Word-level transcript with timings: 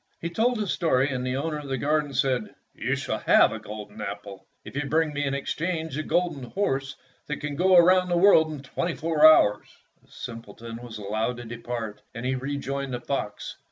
He 0.19 0.31
told 0.31 0.57
his 0.57 0.71
story, 0.71 1.09
and 1.11 1.23
the 1.23 1.35
owner 1.37 1.59
of 1.59 1.67
the 1.67 1.77
garden 1.77 2.11
said, 2.15 2.55
"You 2.73 2.95
shall 2.95 3.19
have 3.19 3.51
a 3.51 3.59
golden 3.59 4.01
apple 4.01 4.47
if 4.65 4.75
you 4.75 4.81
will 4.81 4.89
bring 4.89 5.13
me 5.13 5.23
in 5.25 5.35
exchange 5.35 5.93
the 5.93 6.01
golden 6.01 6.41
horse 6.41 6.95
that 7.27 7.37
can 7.37 7.55
go 7.55 7.75
around 7.75 8.09
the 8.09 8.17
world 8.17 8.51
in 8.51 8.63
twenty 8.63 8.95
four 8.95 9.23
hours." 9.31 9.67
The 10.03 10.09
simpleton 10.09 10.77
was 10.81 10.97
allowed 10.97 11.37
to 11.37 11.45
depart, 11.45 12.01
and 12.15 12.25
he 12.25 12.33
rejoined 12.33 12.95
the 12.95 12.99
fox. 12.99 13.57